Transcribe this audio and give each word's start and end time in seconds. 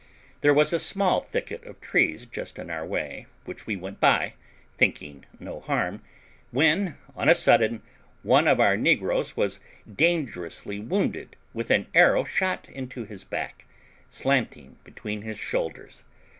There 0.41 0.51
was 0.51 0.73
a 0.73 0.79
small 0.79 1.21
thicket 1.21 1.63
of 1.63 1.79
trees 1.79 2.25
just 2.25 2.57
in 2.57 2.71
our 2.71 2.83
way, 2.83 3.27
which 3.45 3.67
we 3.67 3.75
went 3.75 3.99
by, 3.99 4.33
thinking 4.75 5.25
no 5.39 5.59
harm, 5.59 6.01
when 6.49 6.97
on 7.15 7.29
a 7.29 7.35
sudden 7.35 7.83
one 8.23 8.47
of 8.47 8.59
our 8.59 8.75
negroes 8.75 9.37
was 9.37 9.59
dangerously 9.87 10.79
wounded 10.79 11.35
with 11.53 11.69
an 11.69 11.85
arrow 11.93 12.23
shot 12.23 12.67
into 12.67 13.03
his 13.05 13.23
back, 13.23 13.67
slanting 14.09 14.79
between 14.83 15.21
his 15.21 15.37
shoulders. 15.37 16.03